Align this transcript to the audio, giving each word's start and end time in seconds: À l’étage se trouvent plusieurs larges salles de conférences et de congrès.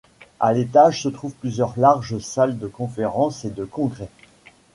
À 0.39 0.51
l’étage 0.51 1.03
se 1.03 1.09
trouvent 1.09 1.35
plusieurs 1.35 1.77
larges 1.79 2.17
salles 2.17 2.57
de 2.57 2.65
conférences 2.65 3.45
et 3.45 3.51
de 3.51 3.65
congrès. 3.65 4.09